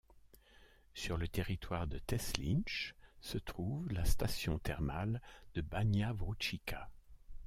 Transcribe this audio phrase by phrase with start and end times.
[0.95, 5.21] Sur le territoire de Teslić se trouve la station thermale
[5.53, 6.89] de Banja Vrućica.